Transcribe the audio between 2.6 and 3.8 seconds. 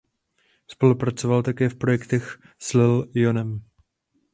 Lil Jonem.